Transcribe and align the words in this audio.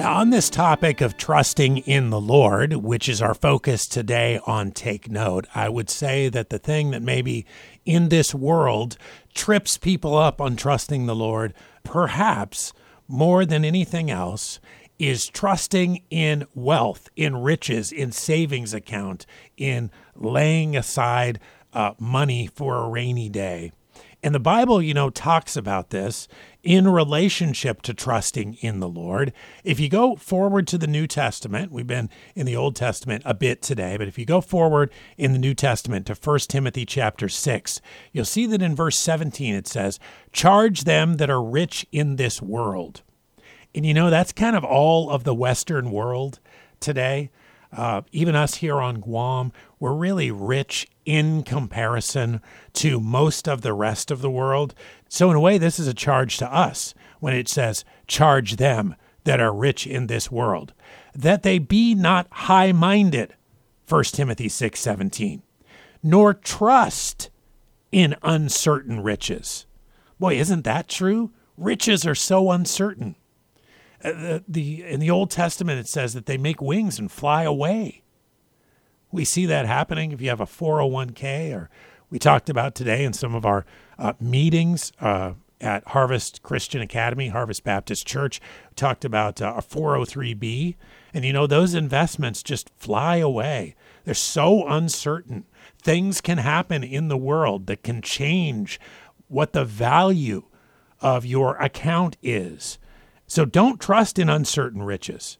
Now, 0.00 0.14
on 0.14 0.30
this 0.30 0.48
topic 0.48 1.02
of 1.02 1.18
trusting 1.18 1.76
in 1.76 2.08
the 2.08 2.22
Lord, 2.22 2.72
which 2.76 3.06
is 3.06 3.20
our 3.20 3.34
focus 3.34 3.86
today 3.86 4.40
on 4.46 4.72
Take 4.72 5.10
Note, 5.10 5.46
I 5.54 5.68
would 5.68 5.90
say 5.90 6.30
that 6.30 6.48
the 6.48 6.58
thing 6.58 6.90
that 6.92 7.02
maybe 7.02 7.44
in 7.84 8.08
this 8.08 8.34
world 8.34 8.96
trips 9.34 9.76
people 9.76 10.16
up 10.16 10.40
on 10.40 10.56
trusting 10.56 11.04
the 11.04 11.14
Lord, 11.14 11.52
perhaps 11.84 12.72
more 13.08 13.44
than 13.44 13.62
anything 13.62 14.10
else, 14.10 14.58
is 14.98 15.28
trusting 15.28 16.02
in 16.08 16.46
wealth, 16.54 17.10
in 17.14 17.36
riches, 17.36 17.92
in 17.92 18.10
savings 18.10 18.72
account, 18.72 19.26
in 19.58 19.90
laying 20.16 20.78
aside 20.78 21.38
uh, 21.74 21.92
money 21.98 22.46
for 22.46 22.76
a 22.76 22.88
rainy 22.88 23.28
day. 23.28 23.70
And 24.22 24.34
the 24.34 24.40
Bible, 24.40 24.82
you 24.82 24.92
know, 24.92 25.08
talks 25.08 25.56
about 25.56 25.90
this 25.90 26.28
in 26.62 26.86
relationship 26.86 27.80
to 27.82 27.94
trusting 27.94 28.54
in 28.60 28.80
the 28.80 28.88
Lord. 28.88 29.32
If 29.64 29.80
you 29.80 29.88
go 29.88 30.14
forward 30.14 30.66
to 30.68 30.78
the 30.78 30.86
New 30.86 31.06
Testament, 31.06 31.72
we've 31.72 31.86
been 31.86 32.10
in 32.34 32.44
the 32.44 32.56
Old 32.56 32.76
Testament 32.76 33.22
a 33.24 33.32
bit 33.32 33.62
today, 33.62 33.96
but 33.96 34.08
if 34.08 34.18
you 34.18 34.26
go 34.26 34.42
forward 34.42 34.92
in 35.16 35.32
the 35.32 35.38
New 35.38 35.54
Testament 35.54 36.06
to 36.06 36.14
1 36.14 36.38
Timothy 36.40 36.84
chapter 36.84 37.30
6, 37.30 37.80
you'll 38.12 38.26
see 38.26 38.44
that 38.44 38.60
in 38.60 38.76
verse 38.76 38.98
17 38.98 39.54
it 39.54 39.66
says, 39.66 39.98
Charge 40.32 40.84
them 40.84 41.16
that 41.16 41.30
are 41.30 41.42
rich 41.42 41.86
in 41.90 42.16
this 42.16 42.42
world. 42.42 43.00
And 43.74 43.86
you 43.86 43.94
know, 43.94 44.10
that's 44.10 44.32
kind 44.32 44.54
of 44.54 44.64
all 44.64 45.08
of 45.08 45.24
the 45.24 45.34
Western 45.34 45.90
world 45.90 46.40
today. 46.78 47.30
Uh, 47.72 48.02
even 48.10 48.34
us 48.34 48.56
here 48.56 48.80
on 48.80 49.00
Guam, 49.00 49.52
we're 49.78 49.94
really 49.94 50.30
rich 50.30 50.88
in 51.04 51.42
comparison 51.42 52.40
to 52.72 52.98
most 52.98 53.48
of 53.48 53.62
the 53.62 53.72
rest 53.72 54.10
of 54.10 54.22
the 54.22 54.30
world. 54.30 54.74
So, 55.08 55.30
in 55.30 55.36
a 55.36 55.40
way, 55.40 55.56
this 55.56 55.78
is 55.78 55.86
a 55.86 55.94
charge 55.94 56.36
to 56.38 56.52
us 56.52 56.94
when 57.20 57.34
it 57.34 57.48
says, 57.48 57.84
charge 58.06 58.56
them 58.56 58.96
that 59.24 59.40
are 59.40 59.54
rich 59.54 59.86
in 59.86 60.06
this 60.06 60.30
world, 60.30 60.72
that 61.14 61.42
they 61.42 61.58
be 61.58 61.94
not 61.94 62.26
high 62.30 62.72
minded, 62.72 63.34
1 63.88 64.04
Timothy 64.04 64.48
6 64.48 64.80
17, 64.80 65.42
nor 66.02 66.34
trust 66.34 67.30
in 67.92 68.16
uncertain 68.22 69.00
riches. 69.00 69.66
Boy, 70.18 70.34
isn't 70.34 70.64
that 70.64 70.88
true? 70.88 71.32
Riches 71.56 72.06
are 72.06 72.14
so 72.14 72.50
uncertain. 72.50 73.16
Uh, 74.02 74.40
the, 74.48 74.84
in 74.84 75.00
the 75.00 75.10
Old 75.10 75.30
Testament, 75.30 75.78
it 75.78 75.88
says 75.88 76.14
that 76.14 76.26
they 76.26 76.38
make 76.38 76.62
wings 76.62 76.98
and 76.98 77.10
fly 77.10 77.42
away. 77.42 78.02
We 79.12 79.24
see 79.24 79.46
that 79.46 79.66
happening 79.66 80.12
if 80.12 80.20
you 80.20 80.28
have 80.28 80.40
a 80.40 80.46
401k, 80.46 81.54
or 81.54 81.70
we 82.08 82.18
talked 82.18 82.48
about 82.48 82.74
today 82.74 83.04
in 83.04 83.12
some 83.12 83.34
of 83.34 83.44
our 83.44 83.66
uh, 83.98 84.14
meetings 84.20 84.92
uh, 85.00 85.34
at 85.60 85.86
Harvest 85.88 86.42
Christian 86.42 86.80
Academy, 86.80 87.28
Harvest 87.28 87.64
Baptist 87.64 88.06
Church, 88.06 88.40
we 88.70 88.74
talked 88.74 89.04
about 89.04 89.42
uh, 89.42 89.54
a 89.56 89.62
403b. 89.62 90.76
And 91.12 91.24
you 91.24 91.32
know, 91.32 91.46
those 91.46 91.74
investments 91.74 92.42
just 92.42 92.70
fly 92.78 93.16
away. 93.16 93.74
They're 94.04 94.14
so 94.14 94.66
uncertain. 94.66 95.44
Things 95.82 96.20
can 96.20 96.38
happen 96.38 96.82
in 96.82 97.08
the 97.08 97.16
world 97.16 97.66
that 97.66 97.82
can 97.82 98.00
change 98.00 98.80
what 99.28 99.52
the 99.52 99.64
value 99.64 100.44
of 101.00 101.26
your 101.26 101.56
account 101.56 102.16
is. 102.22 102.78
So 103.30 103.44
don't 103.44 103.80
trust 103.80 104.18
in 104.18 104.28
uncertain 104.28 104.82
riches, 104.82 105.38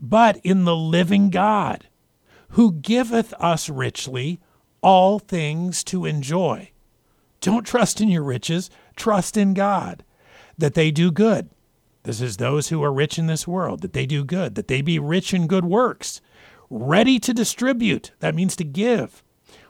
but 0.00 0.36
in 0.42 0.64
the 0.64 0.74
living 0.74 1.30
God 1.30 1.86
who 2.48 2.72
giveth 2.72 3.32
us 3.34 3.68
richly 3.68 4.40
all 4.80 5.20
things 5.20 5.84
to 5.84 6.06
enjoy. 6.06 6.72
Don't 7.40 7.64
trust 7.64 8.00
in 8.00 8.08
your 8.08 8.24
riches, 8.24 8.68
trust 8.96 9.36
in 9.36 9.54
God, 9.54 10.02
that 10.58 10.74
they 10.74 10.90
do 10.90 11.12
good. 11.12 11.50
This 12.02 12.20
is 12.20 12.38
those 12.38 12.70
who 12.70 12.82
are 12.82 12.92
rich 12.92 13.16
in 13.16 13.28
this 13.28 13.46
world, 13.46 13.82
that 13.82 13.92
they 13.92 14.06
do 14.06 14.24
good, 14.24 14.56
that 14.56 14.66
they 14.66 14.82
be 14.82 14.98
rich 14.98 15.32
in 15.32 15.46
good 15.46 15.64
works, 15.64 16.20
ready 16.68 17.20
to 17.20 17.32
distribute, 17.32 18.10
that 18.18 18.34
means 18.34 18.56
to 18.56 18.64
give, 18.64 19.22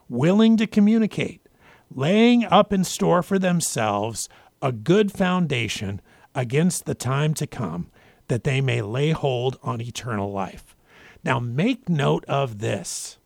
willing 0.09 0.57
to 0.57 0.65
communicate, 0.65 1.47
laying 1.93 2.43
up 2.45 2.73
in 2.73 2.83
store 2.83 3.21
for 3.21 3.37
themselves 3.37 4.27
a 4.63 4.71
good 4.71 5.11
foundation 5.11 6.01
against 6.35 6.85
the 6.85 6.95
time 6.95 7.33
to 7.35 7.47
come, 7.47 7.89
that 8.27 8.43
they 8.43 8.61
may 8.61 8.81
lay 8.81 9.11
hold 9.11 9.57
on 9.63 9.81
eternal 9.81 10.31
life. 10.31 10.75
Now, 11.23 11.39
make 11.39 11.89
note 11.89 12.25
of 12.25 12.59
this. 12.59 13.17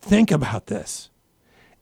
Think 0.00 0.30
about 0.30 0.66
this. 0.66 1.10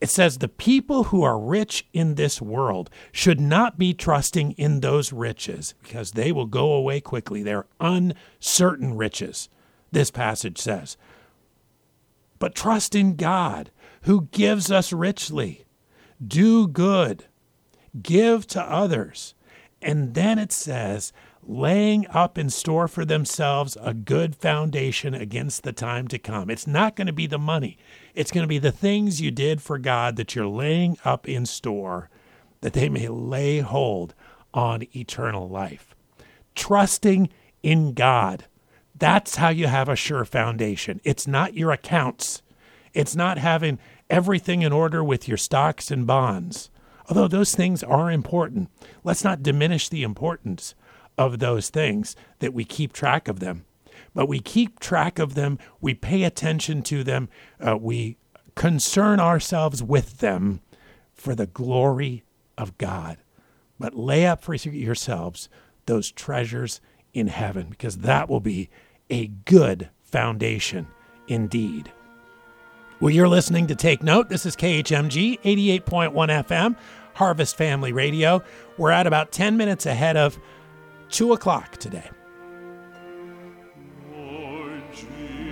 It 0.01 0.11
says 0.11 0.39
the 0.39 0.49
people 0.49 1.05
who 1.05 1.23
are 1.23 1.39
rich 1.39 1.87
in 1.93 2.15
this 2.15 2.41
world 2.41 2.89
should 3.11 3.41
not 3.41 3.79
be 3.79 3.93
trusting 3.93 4.53
in 4.53 4.81
those 4.81 5.13
riches 5.13 5.75
because 5.83 6.13
they 6.13 6.31
will 6.31 6.47
go 6.47 6.73
away 6.73 7.01
quickly. 7.01 7.43
They're 7.43 7.67
uncertain 7.81 8.97
riches, 8.97 9.49
this 9.91 10.13
passage 10.13 10.59
says. 10.59 10.97
But 12.39 12.55
trust 12.55 12.95
in 12.95 13.17
God 13.17 13.71
who 14.03 14.29
gives 14.31 14.71
us 14.71 14.93
richly. 14.93 15.65
Do 16.25 16.69
good, 16.69 17.25
give 18.01 18.47
to 18.49 18.63
others. 18.63 19.35
And 19.81 20.15
then 20.15 20.39
it 20.39 20.53
says 20.53 21.13
laying 21.43 22.07
up 22.09 22.37
in 22.37 22.51
store 22.51 22.89
for 22.89 23.05
themselves 23.05 23.77
a 23.81 23.95
good 23.95 24.37
foundation 24.37 25.15
against 25.15 25.63
the 25.63 25.73
time 25.73 26.07
to 26.09 26.19
come. 26.19 26.51
It's 26.51 26.67
not 26.67 26.95
going 26.95 27.07
to 27.07 27.13
be 27.13 27.27
the 27.27 27.39
money, 27.39 27.79
it's 28.15 28.31
going 28.31 28.45
to 28.45 28.49
be 28.49 28.59
the 28.59 28.73
things 28.73 29.21
you 29.21 29.31
did 29.31 29.63
for 29.63 29.79
God 29.79 30.17
that 30.17 30.35
you're 30.35 30.47
laying 30.47 30.99
up 31.05 31.29
in 31.29 31.47
store 31.47 32.11
that 32.61 32.73
they 32.73 32.89
may 32.89 33.09
lay 33.09 33.61
hold 33.61 34.15
on 34.53 34.85
eternal 34.95 35.49
life. 35.49 35.95
Trusting 36.55 37.31
in 37.63 37.93
God. 37.95 38.47
That's 38.97 39.37
how 39.37 39.51
you 39.51 39.69
have 39.69 39.89
a 39.89 39.97
sure 39.97 40.25
foundation. 40.25 41.01
It's 41.05 41.27
not 41.27 41.55
your 41.55 41.71
accounts. 41.71 42.43
It's 42.95 43.15
not 43.15 43.39
having 43.39 43.79
everything 44.11 44.63
in 44.63 44.73
order 44.73 45.05
with 45.05 45.29
your 45.29 45.37
stocks 45.37 45.91
and 45.91 46.07
bonds. 46.07 46.71
Although 47.09 47.29
those 47.29 47.55
things 47.55 47.83
are 47.83 48.11
important, 48.11 48.69
let's 49.03 49.25
not 49.25 49.43
diminish 49.43 49.89
the 49.89 50.03
importance 50.03 50.75
of 51.17 51.39
those 51.39 51.71
things, 51.71 52.15
that 52.39 52.55
we 52.55 52.65
keep 52.65 52.93
track 52.93 53.29
of 53.29 53.41
them. 53.41 53.65
But 54.15 54.29
we 54.29 54.41
keep 54.41 54.79
track 54.79 55.19
of 55.19 55.35
them, 55.35 55.59
we 55.81 55.95
pay 55.95 56.25
attention 56.25 56.83
to 56.83 57.03
them, 57.03 57.29
uh, 57.61 57.77
we 57.77 58.17
concern 58.55 59.21
ourselves 59.21 59.83
with 59.83 60.19
them 60.19 60.61
for 61.15 61.35
the 61.35 61.47
glory 61.47 62.25
of 62.57 62.77
God. 62.79 63.19
But 63.79 63.95
lay 63.95 64.27
up 64.27 64.43
for 64.43 64.55
yourselves 64.55 65.49
those 65.87 66.11
treasures 66.11 66.81
in 67.15 67.29
heaven, 67.29 67.69
because 67.71 67.99
that 67.99 68.29
will 68.29 68.41
be 68.41 68.69
a 69.09 69.29
good 69.29 69.89
foundation 70.03 70.89
indeed. 71.27 71.93
Well, 73.01 73.11
you're 73.11 73.29
listening 73.29 73.69
to 73.69 73.77
Take 73.77 74.03
Note. 74.03 74.29
This 74.29 74.45
is 74.45 74.57
KHMG 74.57 75.41
88.1 75.43 76.13
FM, 76.13 76.75
Harvest 77.15 77.57
Family 77.57 77.93
Radio. 77.93 78.43
We're 78.77 78.91
at 78.91 79.07
about 79.07 79.31
10 79.31 79.57
minutes 79.57 79.87
ahead 79.87 80.17
of 80.17 80.37
2 81.11 81.33
o'clock 81.33 81.77
today. 81.77 82.11